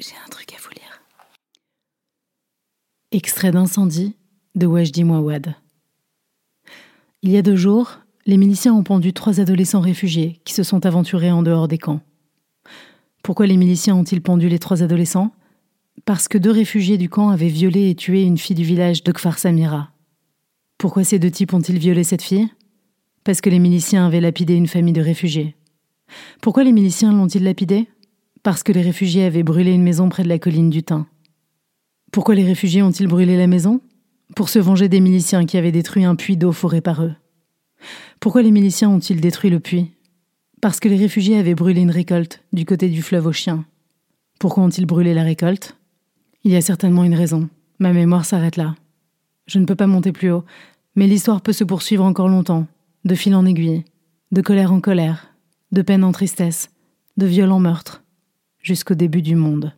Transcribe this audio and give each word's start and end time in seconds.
J'ai 0.00 0.14
un 0.26 0.28
truc 0.28 0.52
à 0.52 0.56
vous 0.60 0.70
lire. 0.70 1.02
Extrait 3.12 3.52
d'incendie 3.52 4.16
de 4.56 4.66
Wajdi 4.66 5.04
Mouawad. 5.04 5.54
Il 7.22 7.30
y 7.30 7.36
a 7.36 7.42
deux 7.42 7.54
jours, 7.54 8.00
les 8.26 8.36
miliciens 8.36 8.74
ont 8.74 8.82
pendu 8.82 9.12
trois 9.12 9.38
adolescents 9.38 9.80
réfugiés 9.80 10.40
qui 10.44 10.52
se 10.52 10.64
sont 10.64 10.84
aventurés 10.84 11.30
en 11.30 11.44
dehors 11.44 11.68
des 11.68 11.78
camps. 11.78 12.00
Pourquoi 13.22 13.46
les 13.46 13.56
miliciens 13.56 13.94
ont-ils 13.94 14.20
pendu 14.20 14.48
les 14.48 14.58
trois 14.58 14.82
adolescents? 14.82 15.32
Parce 16.04 16.26
que 16.26 16.38
deux 16.38 16.50
réfugiés 16.50 16.98
du 16.98 17.08
camp 17.08 17.28
avaient 17.28 17.46
violé 17.46 17.88
et 17.88 17.94
tué 17.94 18.24
une 18.24 18.36
fille 18.36 18.56
du 18.56 18.64
village 18.64 19.04
de 19.04 19.12
Kfar 19.12 19.38
Samira. 19.38 19.92
Pourquoi 20.76 21.04
ces 21.04 21.20
deux 21.20 21.30
types 21.30 21.54
ont-ils 21.54 21.78
violé 21.78 22.02
cette 22.02 22.22
fille? 22.22 22.48
Parce 23.22 23.40
que 23.40 23.48
les 23.48 23.60
miliciens 23.60 24.06
avaient 24.06 24.20
lapidé 24.20 24.54
une 24.54 24.66
famille 24.66 24.92
de 24.92 25.00
réfugiés. 25.00 25.54
Pourquoi 26.42 26.64
les 26.64 26.72
miliciens 26.72 27.12
l'ont-ils 27.12 27.44
lapidée? 27.44 27.88
Parce 28.44 28.62
que 28.62 28.72
les 28.72 28.82
réfugiés 28.82 29.24
avaient 29.24 29.42
brûlé 29.42 29.72
une 29.72 29.82
maison 29.82 30.10
près 30.10 30.22
de 30.22 30.28
la 30.28 30.38
colline 30.38 30.68
du 30.68 30.82
Thym. 30.82 31.06
Pourquoi 32.12 32.34
les 32.34 32.44
réfugiés 32.44 32.82
ont-ils 32.82 33.08
brûlé 33.08 33.38
la 33.38 33.46
maison? 33.46 33.80
Pour 34.36 34.50
se 34.50 34.58
venger 34.58 34.88
des 34.88 35.00
miliciens 35.00 35.46
qui 35.46 35.56
avaient 35.56 35.72
détruit 35.72 36.04
un 36.04 36.14
puits 36.14 36.36
d'eau 36.36 36.52
foré 36.52 36.82
par 36.82 37.02
eux. 37.02 37.14
Pourquoi 38.20 38.42
les 38.42 38.50
miliciens 38.50 38.90
ont-ils 38.90 39.20
détruit 39.20 39.48
le 39.48 39.60
puits? 39.60 39.92
Parce 40.60 40.78
que 40.78 40.88
les 40.88 40.96
réfugiés 40.96 41.38
avaient 41.38 41.54
brûlé 41.54 41.80
une 41.80 41.90
récolte 41.90 42.44
du 42.52 42.66
côté 42.66 42.90
du 42.90 43.02
fleuve 43.02 43.26
aux 43.26 43.32
chiens. 43.32 43.64
Pourquoi 44.38 44.62
ont-ils 44.62 44.86
brûlé 44.86 45.14
la 45.14 45.22
récolte? 45.22 45.76
Il 46.44 46.52
y 46.52 46.56
a 46.56 46.60
certainement 46.60 47.04
une 47.04 47.14
raison. 47.14 47.48
Ma 47.78 47.94
mémoire 47.94 48.26
s'arrête 48.26 48.56
là. 48.56 48.74
Je 49.46 49.58
ne 49.58 49.64
peux 49.64 49.74
pas 49.74 49.86
monter 49.86 50.12
plus 50.12 50.30
haut, 50.30 50.44
mais 50.96 51.06
l'histoire 51.06 51.40
peut 51.40 51.52
se 51.54 51.64
poursuivre 51.64 52.04
encore 52.04 52.28
longtemps, 52.28 52.66
de 53.06 53.14
fil 53.14 53.34
en 53.34 53.46
aiguille, 53.46 53.84
de 54.32 54.42
colère 54.42 54.72
en 54.72 54.80
colère, 54.80 55.34
de 55.72 55.80
peine 55.80 56.04
en 56.04 56.12
tristesse, 56.12 56.68
de 57.16 57.24
violents 57.24 57.60
meurtres 57.60 58.03
jusqu'au 58.64 58.94
début 58.94 59.22
du 59.22 59.36
monde. 59.36 59.72